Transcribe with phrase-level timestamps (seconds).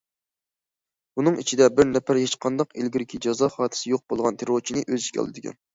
[1.19, 5.61] بۇنىڭ ئىچىدە بىر نەپەر ھېچقانداق ئىلگىرىكى جازا خاتىرىسى يوق بولغان تېررورچىنى ئۆز ئىچىگە ئالىدىكەن.